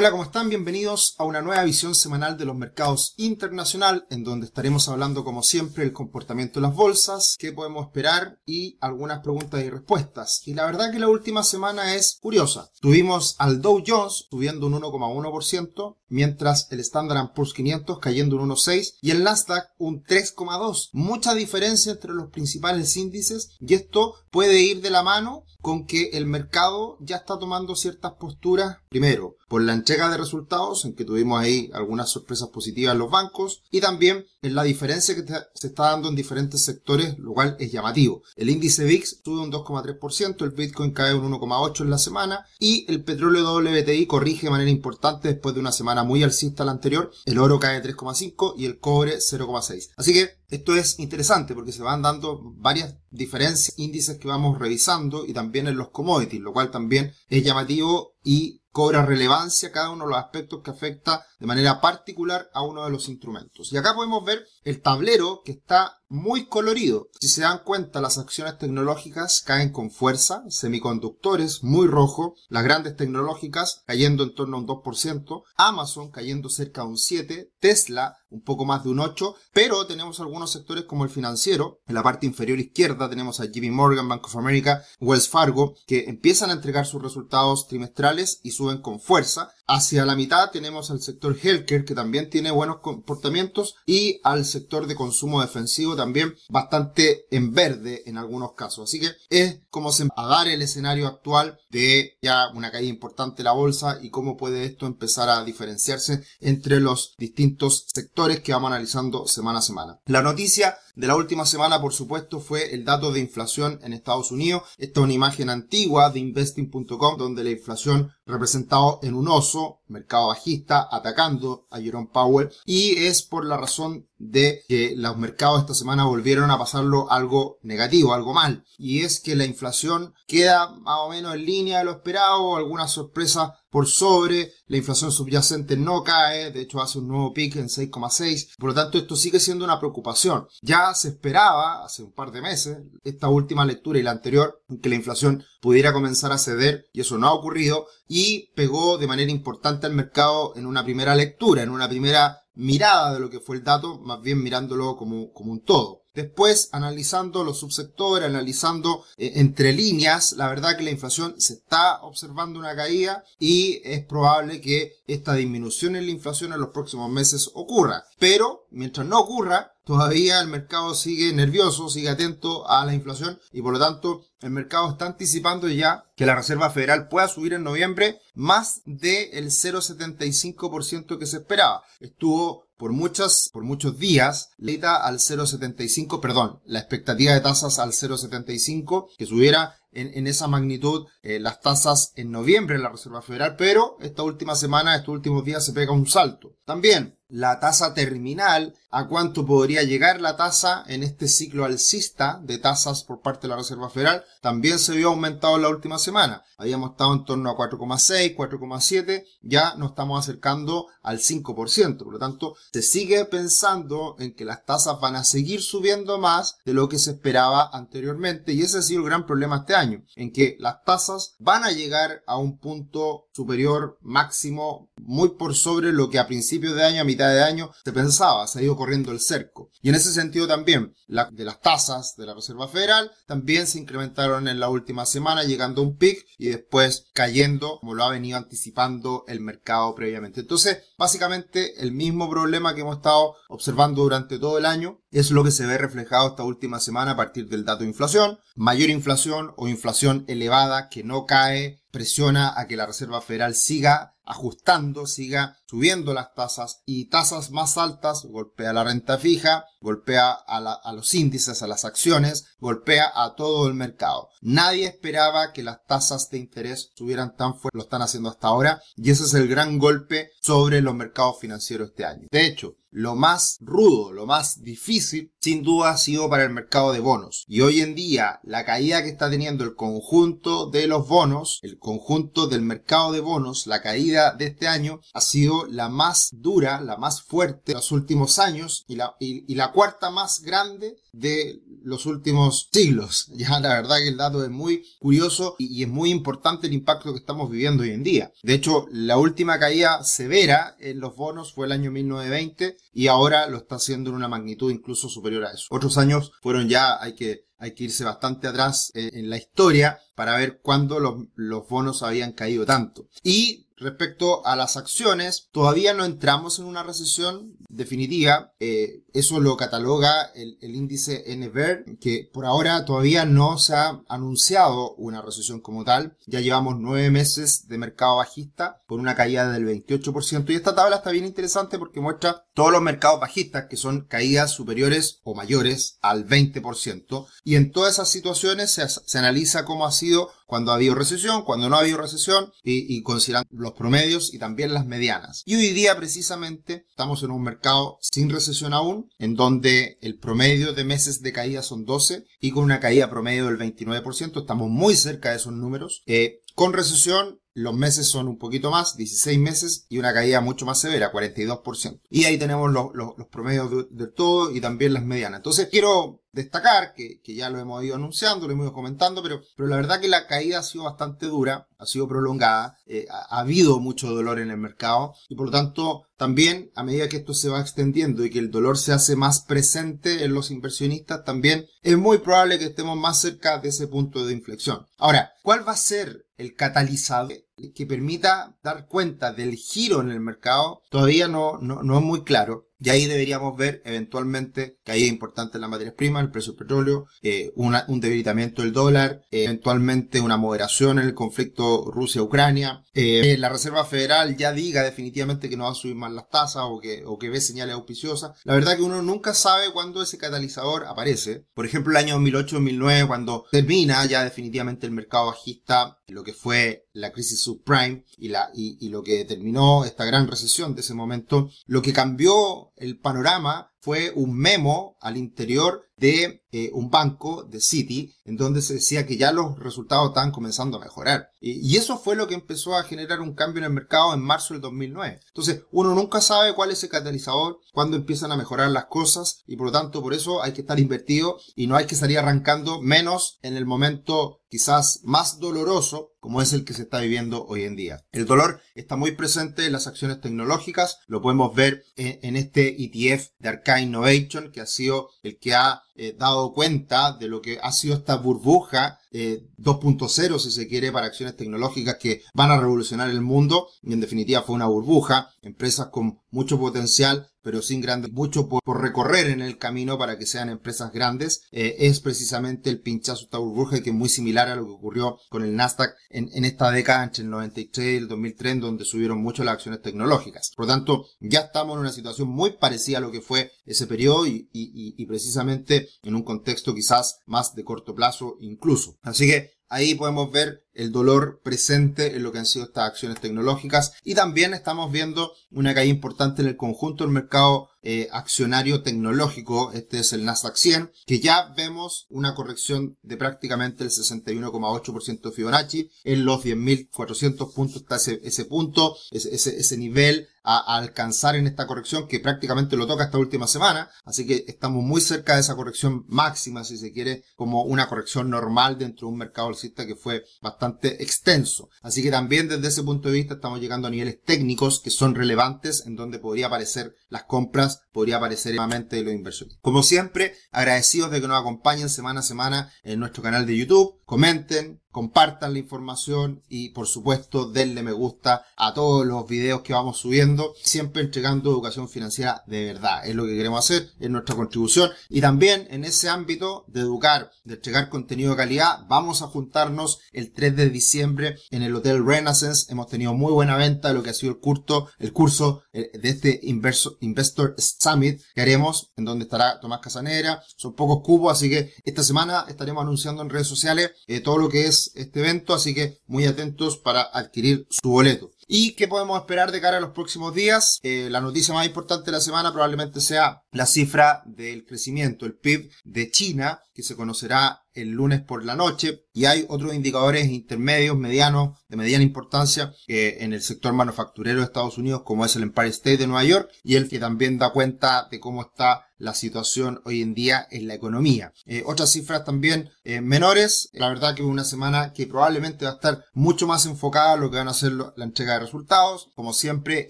[0.00, 0.48] Hola, ¿cómo están?
[0.48, 5.42] Bienvenidos a una nueva visión semanal de los mercados internacional, en donde estaremos hablando, como
[5.42, 10.42] siempre, del comportamiento de las bolsas, qué podemos esperar y algunas preguntas y respuestas.
[10.46, 12.70] Y la verdad que la última semana es curiosa.
[12.80, 18.98] Tuvimos al Dow Jones subiendo un 1,1%, mientras el Standard Poor's 500 cayendo un 1,6%
[19.02, 20.90] y el Nasdaq un 3,2%.
[20.92, 26.10] Mucha diferencia entre los principales índices y esto puede ir de la mano con que
[26.10, 31.06] el mercado ya está tomando ciertas posturas, primero, por la entrega de resultados, en que
[31.06, 35.24] tuvimos ahí algunas sorpresas positivas en los bancos, y también en la diferencia que
[35.54, 38.22] se está dando en diferentes sectores, lo cual es llamativo.
[38.36, 42.84] El índice VIX sube un 2,3%, el Bitcoin cae un 1,8% en la semana, y
[42.92, 47.10] el petróleo WTI corrige de manera importante después de una semana muy alcista la anterior,
[47.24, 49.94] el oro cae 3,5% y el cobre 0,6%.
[49.96, 55.24] Así que esto es interesante porque se van dando varias diferencias, índices que vamos revisando
[55.24, 60.04] y también en los commodities, lo cual también es llamativo y cobra relevancia cada uno
[60.04, 63.72] de los aspectos que afecta de manera particular a uno de los instrumentos.
[63.72, 67.08] Y acá podemos ver el tablero que está muy colorido.
[67.20, 72.96] Si se dan cuenta, las acciones tecnológicas caen con fuerza, semiconductores muy rojo, las grandes
[72.96, 78.42] tecnológicas cayendo en torno a un 2%, Amazon cayendo cerca de un 7%, Tesla un
[78.42, 82.26] poco más de un 8%, pero tenemos algunos sectores como el financiero, en la parte
[82.26, 86.86] inferior izquierda tenemos a JP Morgan, Bank of America, Wells Fargo, que empiezan a entregar
[86.86, 89.50] sus resultados trimestrales y suben con fuerza.
[89.70, 94.86] Hacia la mitad tenemos al sector healthcare, que también tiene buenos comportamientos, y al sector
[94.86, 98.88] de consumo defensivo también bastante en verde en algunos casos.
[98.88, 102.88] Así que es como se va a dar el escenario actual de ya una caída
[102.88, 108.52] importante la bolsa y cómo puede esto empezar a diferenciarse entre los distintos sectores que
[108.52, 110.00] vamos analizando semana a semana.
[110.06, 114.32] La noticia de la última semana, por supuesto, fue el dato de inflación en Estados
[114.32, 114.64] Unidos.
[114.78, 120.26] Esta es una imagen antigua de investing.com donde la inflación representado en un oso, mercado
[120.26, 125.74] bajista, atacando a Jerome Powell y es por la razón de que los mercados esta
[125.74, 128.64] semana volvieron a pasarlo algo negativo, algo mal.
[128.76, 132.88] Y es que la inflación queda más o menos en línea de lo esperado, alguna
[132.88, 137.68] sorpresa por sobre, la inflación subyacente no cae, de hecho hace un nuevo pic en
[137.68, 140.48] 6,6, por lo tanto esto sigue siendo una preocupación.
[140.62, 144.88] Ya se esperaba hace un par de meses, esta última lectura y la anterior, que
[144.88, 149.30] la inflación pudiera comenzar a ceder y eso no ha ocurrido y pegó de manera
[149.30, 153.56] importante al mercado en una primera lectura, en una primera mirada de lo que fue
[153.56, 156.02] el dato, más bien mirándolo como, como un todo.
[156.12, 162.02] Después, analizando los subsectores, analizando eh, entre líneas, la verdad que la inflación se está
[162.02, 167.08] observando una caída y es probable que esta disminución en la inflación en los próximos
[167.08, 168.02] meses ocurra.
[168.18, 173.62] Pero, mientras no ocurra, todavía el mercado sigue nervioso, sigue atento a la inflación y
[173.62, 177.62] por lo tanto el mercado está anticipando ya que la Reserva Federal pueda subir en
[177.62, 181.84] noviembre más del 0,75% que se esperaba.
[182.00, 187.92] Estuvo por muchas, por muchos días, leita al 0,75, perdón, la expectativa de tasas al
[187.92, 193.22] 0,75, que subiera en, en, esa magnitud eh, las tasas en noviembre en la Reserva
[193.22, 196.56] Federal, pero esta última semana, estos últimos días se pega un salto.
[196.66, 202.56] También la tasa terminal, a cuánto podría llegar la tasa en este ciclo alcista de
[202.56, 206.42] tasas por parte de la Reserva Federal, también se vio aumentado en la última semana.
[206.56, 211.98] Habíamos estado en torno a 4,6, 4,7, ya nos estamos acercando al 5%.
[211.98, 216.56] Por lo tanto, se sigue pensando en que las tasas van a seguir subiendo más
[216.64, 220.02] de lo que se esperaba anteriormente y ese ha sido el gran problema este año,
[220.16, 225.92] en que las tasas van a llegar a un punto superior máximo muy por sobre
[225.92, 229.20] lo que a principios de año, de año, se pensaba, se ha ido corriendo el
[229.20, 229.70] cerco.
[229.82, 234.46] Y en ese sentido también, de las tasas de la Reserva Federal también se incrementaron
[234.46, 238.36] en la última semana, llegando a un pic y después cayendo, como lo ha venido
[238.36, 240.40] anticipando el mercado previamente.
[240.40, 245.42] Entonces, básicamente, el mismo problema que hemos estado observando durante todo el año es lo
[245.44, 248.38] que se ve reflejado esta última semana a partir del dato de inflación.
[248.54, 254.14] Mayor inflación o inflación elevada que no cae presiona a que la Reserva Federal siga
[254.24, 260.92] ajustando, siga subiendo las tasas y tasas más altas golpea la renta fija, golpea a,
[260.92, 264.28] los índices, a las acciones, golpea a todo el mercado.
[264.40, 268.82] Nadie esperaba que las tasas de interés subieran tan fuerte, lo están haciendo hasta ahora
[268.96, 272.26] y ese es el gran golpe sobre los mercados financieros este año.
[272.30, 276.92] De hecho, lo más rudo, lo más difícil, sin duda ha sido para el mercado
[276.92, 277.44] de bonos.
[277.46, 281.78] Y hoy en día, la caída que está teniendo el conjunto de los bonos, el
[281.78, 286.80] conjunto del mercado de bonos, la caída de este año, ha sido la más dura,
[286.80, 292.06] la más fuerte de los últimos años la, y, la cuarta más grande de los
[292.06, 293.30] últimos siglos.
[293.38, 297.12] Ya la verdad que el dato es muy curioso y, es muy importante el impacto
[297.12, 298.32] que estamos viviendo hoy en día.
[298.42, 303.46] De hecho, la última caída severa en los bonos fue el año 1920 y ahora
[303.46, 305.66] lo está haciendo en una magnitud incluso superior a eso.
[305.70, 310.36] Otros años fueron ya, hay que hay que irse bastante atrás en la historia para
[310.36, 313.08] ver cuándo los, los bonos habían caído tanto.
[313.24, 318.52] Y Respecto a las acciones, todavía no entramos en una recesión definitiva.
[318.58, 324.94] Eh, eso lo cataloga el, índice NVER, que por ahora todavía no se ha anunciado
[324.96, 326.16] una recesión como tal.
[326.26, 330.50] Ya llevamos nueve meses de mercado bajista por una caída del 28%.
[330.50, 334.52] Y esta tabla está bien interesante porque muestra todos los mercados bajistas que son caídas
[334.52, 337.26] superiores o mayores al 20%.
[337.44, 341.44] Y en todas esas situaciones se, se analiza cómo ha sido cuando ha habido recesión,
[341.44, 345.42] cuando no ha habido recesión y, y considerando los promedios y también las medianas.
[345.44, 350.72] Y hoy día precisamente estamos en un mercado sin recesión aún, en donde el promedio
[350.72, 354.96] de meses de caída son 12 y con una caída promedio del 29%, estamos muy
[354.96, 356.02] cerca de esos números.
[356.06, 360.64] Eh, con recesión los meses son un poquito más, 16 meses, y una caída mucho
[360.64, 362.00] más severa, 42%.
[362.08, 362.92] Y ahí tenemos los,
[363.30, 365.38] promedios de, todo y también las medianas.
[365.38, 369.68] Entonces quiero destacar, que, ya lo hemos ido anunciando, lo hemos ido comentando, pero, pero
[369.68, 373.80] la verdad que la caída ha sido bastante dura, ha sido prolongada, eh, ha, habido
[373.80, 377.48] mucho dolor en el mercado y por lo tanto también a medida que esto se
[377.48, 381.98] va extendiendo y que el dolor se hace más presente en los inversionistas, también es
[381.98, 384.86] muy probable que estemos más cerca de ese punto de inflexión.
[384.96, 390.20] Ahora, ¿cuál va a ser el catalizador que permita dar cuenta del giro en el
[390.20, 392.68] mercado todavía no, no, no es muy claro.
[392.80, 397.06] Y ahí deberíamos ver eventualmente caída importante en la materia prima, el precio del petróleo,
[397.22, 402.84] eh, un debilitamiento del dólar, eh, eventualmente una moderación en el conflicto Rusia-Ucrania.
[402.94, 406.62] Eh, la Reserva Federal ya diga definitivamente que no va a subir más las tasas
[406.66, 408.38] o que, o que ve señales auspiciosas.
[408.44, 411.46] La verdad que uno nunca sabe cuándo ese catalizador aparece.
[411.54, 416.86] Por ejemplo, el año 2008-2009, cuando termina ya definitivamente el mercado bajista, lo que fue
[416.92, 420.94] la crisis subprime y, la, y, y lo que determinó esta gran recesión de ese
[420.94, 427.44] momento, lo que cambió el panorama fue un memo al interior de eh, un banco
[427.44, 431.30] de Citi, en donde se decía que ya los resultados estaban comenzando a mejorar.
[431.40, 434.54] Y, eso fue lo que empezó a generar un cambio en el mercado en marzo
[434.54, 435.20] del 2009.
[435.28, 439.56] Entonces, uno nunca sabe cuál es el catalizador, cuándo empiezan a mejorar las cosas, y
[439.56, 442.80] por lo tanto, por eso hay que estar invertido y no hay que salir arrancando
[442.80, 447.64] menos en el momento quizás más doloroso como es el que se está viviendo hoy
[447.64, 448.04] en día.
[448.10, 452.82] El dolor está muy presente en las acciones tecnológicas, lo podemos ver en, en este
[452.82, 457.42] ETF de Arcane Innovation, que ha sido el que ha eh, dado cuenta de lo
[457.42, 462.50] que ha sido esta burbuja 2.0, eh, si se quiere, para acciones tecnológicas que van
[462.50, 463.68] a revolucionar el mundo.
[463.82, 468.60] Y en definitiva fue una burbuja, empresas con mucho potencial, pero sin grandes, mucho por,
[468.82, 471.44] recorrer en el camino para que sean empresas grandes.
[471.50, 475.18] Eh, es precisamente el pinchazo esta burbuja que es muy similar a lo que ocurrió
[475.30, 479.44] con el Nasdaq en, esta década entre el 93 y el 2003, donde subieron mucho
[479.44, 480.52] las acciones tecnológicas.
[480.56, 483.86] Por lo tanto, ya estamos en una situación muy parecida a lo que fue ese
[483.86, 488.97] periodo y precisamente en un contexto quizás más de corto plazo incluso.
[489.02, 493.20] Así que ahí podemos ver el dolor presente en lo que han sido estas acciones
[493.20, 493.94] tecnológicas.
[494.04, 499.72] Y también estamos viendo una caída importante en el conjunto del mercado eh, accionario tecnológico,
[499.72, 505.90] este es el Nasdaq 100, que ya vemos una corrección de prácticamente el 61,8% Fibonacci,
[506.04, 511.66] en los 10.400 puntos está ese, ese punto, ese, ese, nivel a, alcanzar en esta
[511.66, 515.56] corrección que prácticamente lo toca esta última semana, así que estamos muy cerca de esa
[515.56, 519.96] corrección máxima, si se quiere, como una corrección normal dentro de un mercado alcista que
[519.96, 521.70] fue bastante extenso.
[521.80, 525.14] Así que también desde ese punto de vista estamos llegando a niveles técnicos que son
[525.14, 529.58] relevantes en donde podría aparecer las compras, podría aparecer nuevamente los inversores.
[529.60, 533.97] Como siempre, agradecidos de que nos acompañen semana a semana en nuestro canal de YouTube,
[534.08, 539.74] comenten, compartan la información y por supuesto denle me gusta a todos los videos que
[539.74, 543.06] vamos subiendo, siempre entregando educación financiera de verdad.
[543.06, 547.30] Es lo que queremos hacer, es nuestra contribución y también en ese ámbito de educar,
[547.44, 552.04] de entregar contenido de calidad, vamos a juntarnos el 3 de diciembre en el Hotel
[552.04, 552.72] Renaissance.
[552.72, 555.90] Hemos tenido muy buena venta de lo que ha sido el curso, el curso eh,
[555.98, 560.42] de este Investor Summit que haremos, en donde estará Tomás Casanera.
[560.56, 564.48] Son pocos cubos, así que esta semana estaremos anunciando en redes sociales eh, todo lo
[564.48, 568.30] que es este evento, así que muy atentos para adquirir su boleto.
[568.50, 570.78] ¿Y qué podemos esperar de cara a los próximos días?
[570.82, 575.34] Eh, la noticia más importante de la semana probablemente sea la cifra del crecimiento, el
[575.34, 580.28] PIB de China, que se conocerá el lunes por la noche y hay otros indicadores
[580.28, 585.42] intermedios, medianos, de mediana importancia en el sector manufacturero de Estados Unidos como es el
[585.42, 589.14] Empire State de Nueva York y el que también da cuenta de cómo está la
[589.14, 591.32] situación hoy en día en la economía.
[591.46, 595.72] Eh, otras cifras también eh, menores, la verdad que es una semana que probablemente va
[595.72, 599.10] a estar mucho más enfocada a lo que van a ser la entrega resultados.
[599.14, 599.86] Como siempre,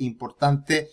[0.00, 0.90] importante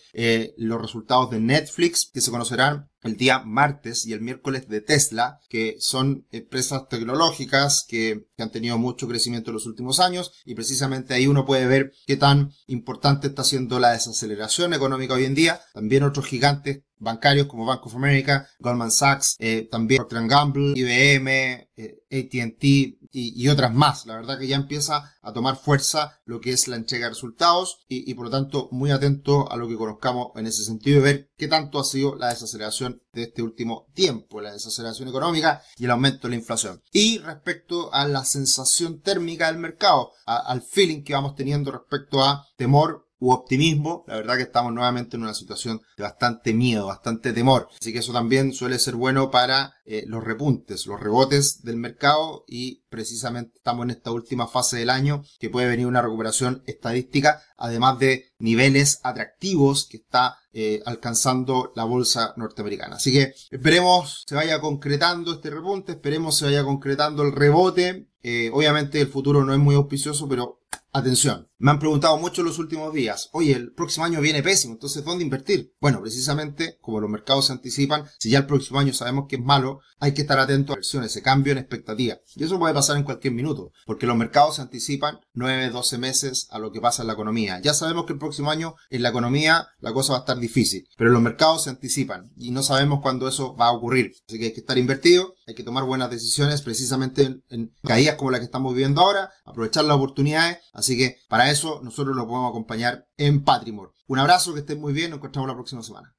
[0.56, 5.40] los resultados de Netflix que se conocerán el día martes y el miércoles de Tesla,
[5.48, 11.14] que son empresas tecnológicas que, han tenido mucho crecimiento en los últimos años y precisamente
[11.14, 15.60] ahí uno puede ver qué tan importante está siendo la desaceleración económica hoy en día.
[15.72, 21.68] También otros gigantes bancarios como Bank of America, Goldman Sachs, eh, también Procter Gamble, IBM,
[21.76, 24.04] eh, AT&T y, otras más.
[24.06, 27.78] La verdad que ya empieza a tomar fuerza lo que es la entrega de resultados
[27.88, 31.30] y, por lo tanto muy atento a lo que conozcamos en ese sentido y ver
[31.36, 35.90] qué tanto ha sido la desaceleración de este último tiempo, la desaceleración económica y el
[35.90, 36.82] aumento de la inflación.
[36.92, 42.46] Y respecto a la sensación térmica del mercado, al feeling que vamos teniendo respecto a
[42.56, 47.32] temor u optimismo, la verdad que estamos nuevamente en una situación de bastante miedo, bastante
[47.32, 47.68] temor.
[47.80, 52.44] Así que eso también suele ser bueno para eh, los repuntes, los rebotes del mercado
[52.46, 57.42] y precisamente estamos en esta última fase del año que puede venir una recuperación estadística,
[57.56, 62.96] además de niveles atractivos que está eh, alcanzando la bolsa norteamericana.
[62.96, 68.08] Así que esperemos se vaya concretando este repunte, esperemos se vaya concretando el rebote.
[68.22, 70.55] Eh, obviamente el futuro no es muy auspicioso, pero
[70.96, 74.72] Atención, me han preguntado mucho en los últimos días, oye, el próximo año viene pésimo,
[74.72, 75.74] entonces ¿dónde invertir?
[75.78, 79.42] Bueno, precisamente como los mercados se anticipan, si ya el próximo año sabemos que es
[79.42, 82.18] malo, hay que estar atento a versiones, ese cambio en expectativa.
[82.34, 86.48] Y eso puede pasar en cualquier minuto, porque los mercados se anticipan 9, 12 meses
[86.50, 87.60] a lo que pasa en la economía.
[87.60, 90.86] Ya sabemos que el próximo año en la economía la cosa va a estar difícil,
[90.96, 94.12] pero los mercados se anticipan y no sabemos cuándo eso va a ocurrir.
[94.26, 98.30] Así que hay que estar invertido, hay que tomar buenas decisiones precisamente en, caídas como
[98.30, 102.50] la que estamos viviendo ahora, aprovechar las oportunidades, Así que para eso nosotros lo podemos
[102.50, 103.90] acompañar en Patrimore.
[104.06, 106.14] Un abrazo, que estén muy bien, nos encontramos la próxima semana.